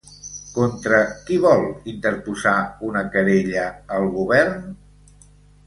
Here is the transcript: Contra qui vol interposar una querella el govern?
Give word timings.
Contra 0.53 1.01
qui 1.27 1.37
vol 1.43 1.61
interposar 1.93 2.55
una 2.89 3.05
querella 3.19 3.69
el 4.01 4.11
govern? 4.19 4.61